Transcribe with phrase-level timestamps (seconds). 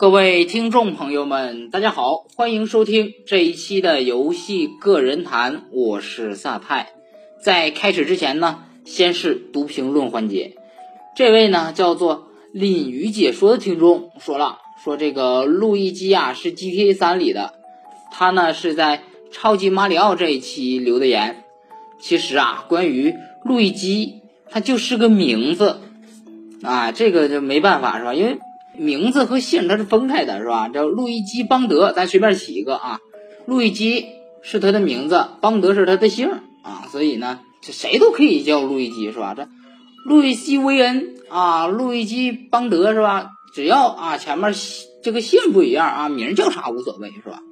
[0.00, 6.94] 各位听众朋友们，大家好，欢迎收听这一期的游戏个人谈，我是萨派。
[7.44, 10.56] 在开始之前呢，先是读评论环节。
[11.14, 17.52] 这位呢叫做鲤鱼解说的听众说了，说这个路易基啊是 GTA 三里的，
[18.10, 21.44] 他呢是在超级马里奥这一期留的言。
[22.00, 23.14] 其实啊，关于
[23.44, 25.78] 路易基，他就是个名字
[26.62, 28.14] 啊，这个就没办法是吧？
[28.14, 28.38] 因为
[28.80, 30.68] 名字和姓它是分开的，是吧？
[30.70, 32.98] 叫路易基邦德，咱随便起一个啊。
[33.46, 34.06] 路易基
[34.42, 36.30] 是他的名字，邦德是他的姓
[36.62, 39.34] 啊，所以呢，这谁都可以叫路易基，是吧？
[39.36, 39.46] 这
[40.06, 43.30] 路易基维恩啊，路易基邦德是吧？
[43.52, 44.54] 只要啊前面
[45.02, 47.42] 这个姓不一样啊，名叫啥无所谓，是吧？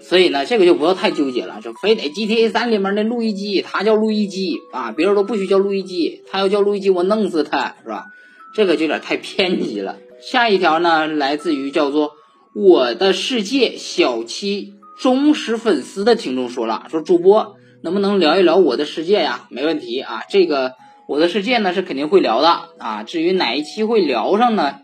[0.00, 8.06] 所以呢，这个就不要太纠结了，就非得 GTA 三里面的路易基，他叫路易基啊，别人都不许叫路易基，他要叫路易基，我弄死他，是吧？
[8.54, 9.96] 这个就有点太偏激了。
[10.20, 12.12] 下一条呢，来自于叫做
[12.54, 19.46] “我的世界小七忠实粉丝”的听众说了，说主播能不能聊一聊我的世界呀？
[19.50, 20.72] 没问题啊，这个
[21.08, 23.02] 我的世界呢是肯定会聊的啊。
[23.02, 24.76] 至于哪一期会聊上呢，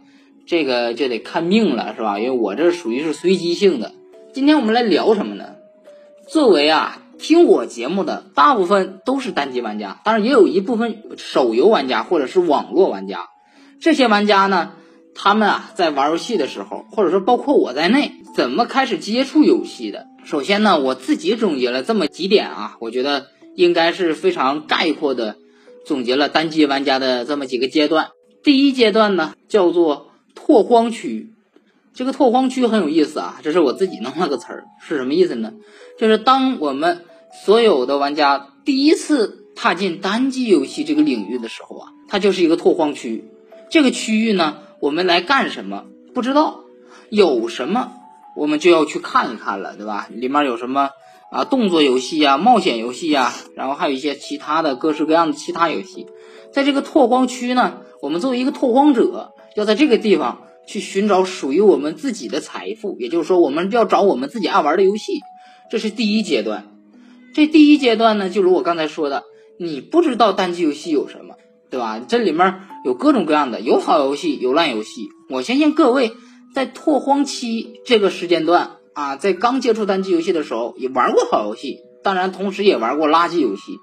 [0.46, 2.18] 这个就得看命了，是吧？
[2.18, 3.92] 因为我这属于是随机性的。
[4.32, 5.56] 今天我们来聊什么呢？
[6.28, 13.28] 作为啊听我节目的大部分都是单机玩家，当然也有一部分手游玩家或者是网络玩家，
[13.80, 14.72] 这些玩家呢。
[15.18, 20.08] 他们啊，在玩游戏的时候，或者说包括我在内，怎么开始接触游戏的？
[20.26, 25.36] 首先呢，我自己总结了这么几点啊，我觉得应该是非常概括的
[25.86, 28.08] 总结了单机玩家的这么几个阶段。
[28.44, 31.32] 第一阶段呢，叫做拓荒区。
[31.94, 35.54] 这个拓荒区很有意思啊，这是我自己弄了个词儿，是什么意思呢？
[35.98, 37.06] 就是当我们
[37.46, 43.24] 所有的玩家第一次踏进单机游戏这个领域的时候啊，它就是一个拓荒区。
[43.70, 44.58] 这个区域呢。
[44.78, 45.84] 我们来干什么？
[46.14, 46.60] 不知道
[47.08, 47.92] 有什么，
[48.36, 50.06] 我们就要去看一看了，对吧？
[50.10, 50.90] 里面有什么
[51.32, 51.44] 啊？
[51.44, 56.06] 动作游戏呀，冒险游戏呀，然后还有一些其他的各式各样的其他游戏。
[56.52, 62.98] 在这个拓荒区呢，我们作为一个拓荒者，要在这个地方去寻找属于我们自己的财富。
[63.00, 65.20] 也就是说，我们要找我们自己爱玩的游戏。
[65.70, 66.68] 这是第一阶段。
[67.34, 69.24] 这第一阶段呢，就如我刚才说的，
[69.58, 71.34] 你不知道单机游戏有什么。
[71.70, 72.00] 对吧？
[72.06, 75.08] 这里面有各种各样的，有好游戏，有烂游戏。
[75.28, 76.12] 我相信各位
[76.54, 83.78] 在拓荒期这个时间段啊，在刚接触单机游戏的时候，也玩过好游戏，当然同时也玩过垃圾游戏。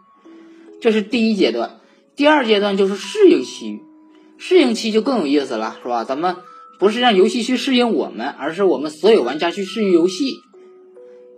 [0.81, 1.79] 这是第一阶段，
[2.16, 3.79] 第二阶段就是适应期，
[4.38, 6.03] 适应期就更有意思了，是吧？
[6.03, 6.38] 咱们
[6.79, 10.38] 不是让游戏去适应我们，而是我们所有玩家去适应游戏。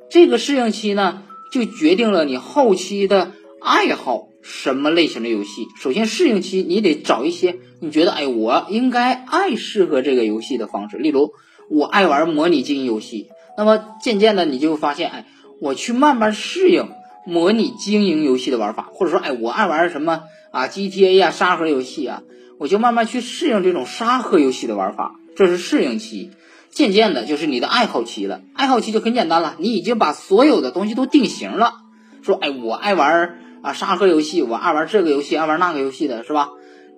[0.09, 3.31] 这个适应期呢，就决定了你后期的
[3.61, 4.27] 爱好。
[4.47, 5.65] 什么类型的游戏？
[5.81, 10.97] 首先适应期，你得找一些你觉得，哎，我应该爱适合这个游戏的方式。
[10.97, 11.31] 例如，
[11.71, 15.25] 我爱玩模拟经营游戏，那么渐渐的你就会发现，哎，
[15.59, 16.89] 我去慢慢适应
[17.25, 22.21] 模拟经营游戏的玩法，或者说，哎，我爱玩什么啊，GTA 呀，沙盒游戏啊，
[22.59, 25.15] 我就慢慢去适应这种沙盒游戏的玩法。
[25.35, 26.29] 这是适应期，
[26.69, 28.41] 渐渐的就是你的爱好期了。
[28.53, 31.73] 爱好期就很简单了，你已经把所有的东西都定型了，
[32.21, 33.39] 说，哎，我爱玩。
[33.65, 36.49] 啊，沙盒游戏，我爱玩这个游戏，爱玩那个游戏的是吧？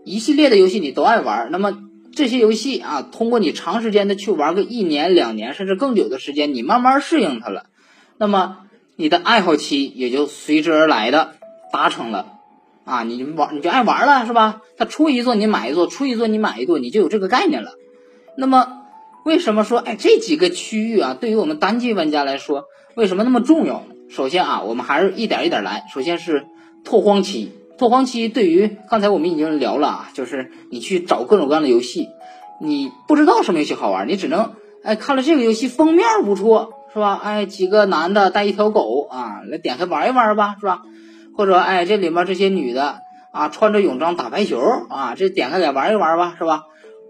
[0.04, 1.78] 一系列的游戏你都爱玩，那么
[2.14, 7.68] 这些游戏啊，通过你长时间的去玩个一年、两年，甚至更久的时间，你慢慢适应它了，
[8.18, 8.58] 那么
[8.98, 11.36] 你的爱好期也就随之而来的
[11.72, 12.34] 达成了。
[12.84, 14.62] 啊，你玩你就爱玩了是吧？
[14.78, 17.72] 他出一座你买一座，出一座你买一座，你就有这个概念了。
[18.36, 18.84] 那么
[19.24, 23.86] 为什么说哎这几个区域啊，对于我们单机玩家来说，为什么那么重要？
[24.10, 25.86] 首先啊，我们还是一点一点来。
[25.94, 26.46] 首先是。
[26.84, 32.08] 拓荒期，拓荒期对于刚才我们已经聊了啊，就是你去找各种各样的游戏，
[32.62, 37.20] 你不知道什么游戏好玩，你只能哎看了这个游戏封面不错是吧？
[37.22, 40.82] 哎几个男的带一条狗啊，来点开玩一玩吧是吧？
[41.36, 43.02] 或者哎这里面这些女的
[43.32, 44.60] 啊穿着泳装打排球
[44.90, 46.64] 啊，这点开来玩一玩吧是吧？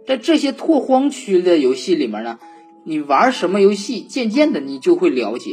[0.07, 2.39] 在这些拓荒区的游戏里面呢，
[2.85, 5.51] 你玩什么游戏，渐渐的你就会了解，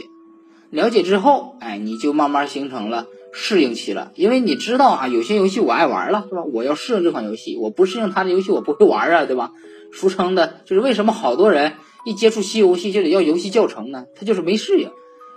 [0.70, 3.06] 了解之后哎你就慢慢形成了。
[3.36, 6.44] 适应期了，因为你知道啊，有些游戏我爱玩了，是吧？
[6.44, 9.50] 我要适应这款游戏，我不适应它的游戏，我不会玩啊，对吧？
[9.92, 14.04] 俗称的就是为什么好多人一接触新游戏就得要游戏教程呢？
[14.14, 14.90] 他就是没适应。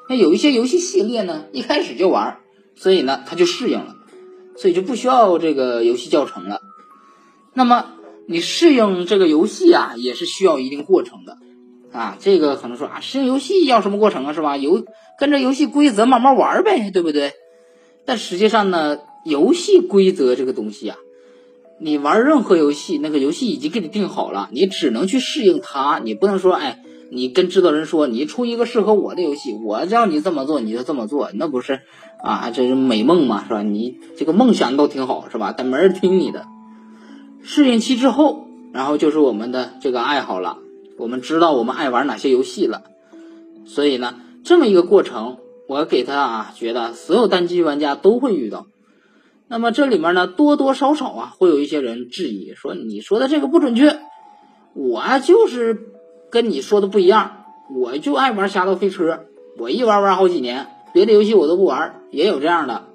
[0.09, 2.38] 那有一些游戏系列呢，一开始就玩，
[2.75, 3.95] 所以呢他就适应了，
[4.55, 6.61] 所以就不需要这个游戏教程了。
[7.53, 7.94] 那么
[8.27, 11.38] 你适应这个游戏啊，也是需要一定过程的
[11.91, 12.15] 啊。
[12.19, 14.55] 这个可能说啊，适应游戏要什么过程啊，是吧？
[14.55, 14.85] 游
[15.19, 17.33] 跟着游戏规则慢慢玩呗，对不对？
[18.07, 20.98] 但实际上呢，游戏规则这个东西啊，
[21.77, 26.00] 你玩任何游戏，那个游戏已经给你定好了，你只能去适应它。
[26.00, 26.81] 你不能说，哎，
[27.12, 31.81] 你跟制作人说，你出一个适合我的游戏，我让你这么做，你就这么做，那不是
[32.24, 32.50] 啊？
[32.50, 33.62] 这是美梦嘛，是吧？
[33.62, 35.54] 你这个梦想都挺好，是吧？
[35.56, 36.45] 但没人听你的。
[37.44, 40.59] 适应期之后，然后就是我们的这个爱好了。
[40.98, 42.83] 我们知道我们爱玩哪些游戏了，
[43.65, 48.67] 所以呢，这么一个过程，我给他啊，觉得所有单机玩家都会遇到。
[49.49, 53.99] 那么这里面呢，多多少少啊，会有一些人质疑说：“你说的这个不准确，
[54.73, 55.77] 我就是
[56.29, 59.13] 跟你说的不一样，我就爱玩《侠盗飞车》，
[59.57, 62.85] 我一玩玩好几年，别的游戏我都不玩。”也有这样的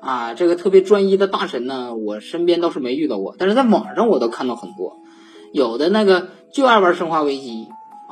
[0.00, 4.98] 啊，这个特别专一的大神呢，我身边倒是没遇到过，但是在网上我都看到很多，
[5.52, 7.50] 有的那个就爱玩《生化危机》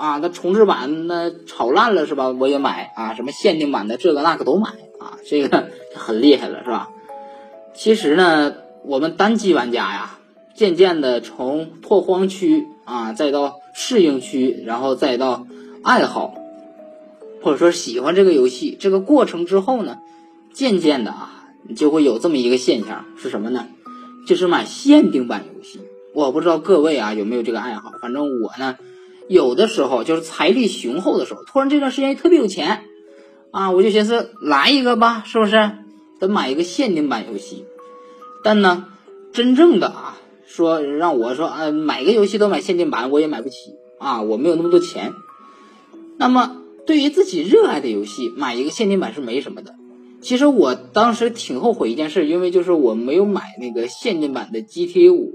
[0.01, 2.31] 啊，那重置版那炒烂了是吧？
[2.31, 6.89] 我也买啊，什么限定版的这个那个都买啊，这个 很厉害了是吧？
[7.75, 10.19] 其实呢，我们单机玩家呀，
[10.55, 15.47] 渐渐的从拓荒区啊，再到适应区，然后再到
[15.85, 16.35] 爱好，
[17.43, 19.99] 或者说喜欢这个游戏这个过程之后呢，
[20.55, 23.67] 渐渐的啊，你就会有这么一个现象，是什么呢？
[24.27, 25.81] 就是买限定版游戏。
[26.15, 28.77] 我不知道各位啊有没有这个爱好，反正我呢，
[29.31, 32.83] 有的时候就是财力雄厚的时候，突然这段时间特别有钱
[33.53, 35.71] 啊，我就寻思来一个吧，是不是？
[36.19, 37.65] 得买一个限定版游戏，
[38.43, 38.87] 但呢，
[39.33, 43.55] 真正的啊，说让我说啊，买个游戏都买限定版，我也买不起
[44.01, 45.13] 啊，我没有那么多钱。
[46.19, 49.77] 那么，对于自己热爱的游戏，买一个限定版是没什么的。
[50.21, 55.35] 其实我当时挺后悔一件事，因为就是我没有买那个限定版的 GTA 五。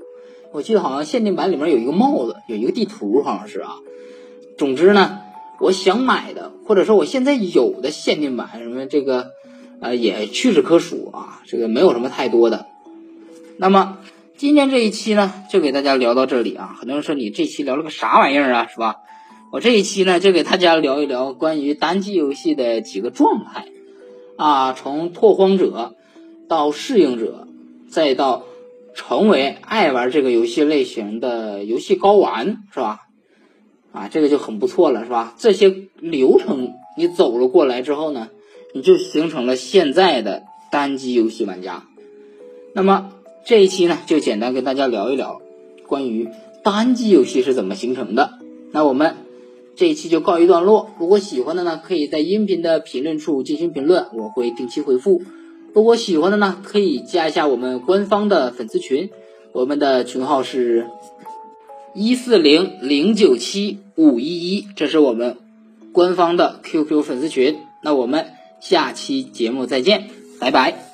[0.52, 3.76] 我记得好像限定版里面有一个帽子，有一个地图，好像是啊。
[4.58, 5.20] 总之呢，
[5.60, 9.32] 我想买的，或者说我现在有的限定版，什么这个。
[9.82, 12.66] 呃，也屈指可数啊，这个没有什么太多的。
[13.58, 13.98] 那么
[14.38, 16.74] 今天这一期呢，就给大家聊到这里啊。
[16.80, 18.96] 很多人说你这期聊了个啥玩意儿啊，是吧？
[19.52, 23.66] 我这一期呢，就给大家聊一聊关于单机游戏的几个状态
[24.38, 25.94] 啊，从拓荒者
[26.48, 27.46] 到适应者，
[27.90, 28.46] 再到
[28.96, 33.02] 成为爱玩这个游戏类型的游戏高玩，是吧？
[33.92, 35.36] 啊，这个就很不错了，是吧？
[35.38, 38.30] 这些流程你走了过来之后呢？
[38.74, 41.84] 你就形成了现在的单机游戏玩家。
[42.74, 43.12] 那么
[43.46, 45.42] 这一期呢，就简单跟大家聊一聊
[45.88, 46.30] 关于
[46.64, 48.40] 单机游戏是怎么形成的。
[48.72, 49.16] 那我们
[49.78, 50.90] 这一期就告一段落。
[51.00, 55.22] 如果喜欢的呢，可以在音频的评论处进行评论，我会定期回复。
[55.76, 59.12] 如果喜欢的呢，可以加一下我们官方的粉丝群，
[59.52, 60.88] 我们的群号是
[61.94, 65.38] 一四零零九七五一一，这是我们
[65.92, 67.58] 官方的 QQ 粉丝群。
[67.84, 68.26] 那我们。
[68.62, 70.85] 下期节目再见，拜拜。